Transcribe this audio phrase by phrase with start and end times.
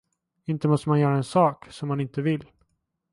[0.45, 2.45] Inte måste man göra en sak, som man inte vill.